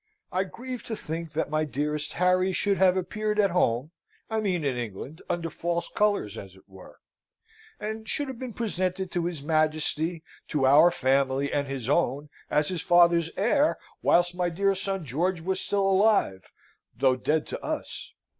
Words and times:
I 0.31 0.45
grieve 0.45 0.81
to 0.85 0.95
think 0.95 1.33
that 1.33 1.51
my 1.51 1.63
dearest 1.63 2.13
Harry 2.13 2.53
should 2.53 2.77
have 2.77 2.97
appeared 2.97 3.39
at 3.39 3.51
home 3.51 3.91
I 4.31 4.39
mean 4.39 4.63
in 4.63 4.75
England 4.75 5.21
under 5.29 5.51
false 5.51 5.91
colours, 5.95 6.39
as 6.39 6.55
it 6.55 6.67
were; 6.67 6.97
and 7.79 8.09
should 8.09 8.27
have 8.27 8.39
been 8.39 8.53
presented 8.55 9.11
to 9.11 9.25
his 9.25 9.43
Majesty, 9.43 10.23
to 10.47 10.65
our 10.65 10.89
family, 10.89 11.53
and 11.53 11.67
his 11.67 11.87
own, 11.87 12.29
as 12.49 12.69
his 12.69 12.81
father's 12.81 13.29
heir, 13.37 13.77
whilst 14.01 14.33
my 14.33 14.49
dear 14.49 14.73
son 14.73 15.05
George 15.05 15.39
was 15.39 15.59
still 15.61 15.87
alive, 15.87 16.51
though 16.97 17.15
dead 17.15 17.45
to 17.45 17.63
us. 17.63 18.15